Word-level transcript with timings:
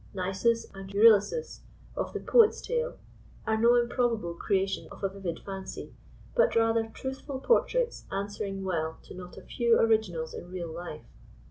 Nisus 0.15 0.65
and 0.73 0.89
Euryalus 0.91 1.59
of 1.95 2.11
the 2.11 2.19
poet's 2.19 2.59
tale 2.59 2.97
are 3.45 3.55
no 3.55 3.73
improhahle 3.73 4.35
crea 4.35 4.65
tions 4.65 4.87
of 4.91 5.03
a 5.03 5.09
vivid 5.09 5.41
fancy, 5.45 5.93
hut 6.35 6.55
rather 6.55 6.89
truthful 6.91 7.39
portraits 7.39 8.05
answering 8.11 8.63
well 8.63 8.97
to 9.03 9.13
not 9.13 9.37
a 9.37 9.43
few 9.43 9.77
originals 9.79 10.33
in 10.33 10.49
real 10.49 10.73
life. 10.73 11.05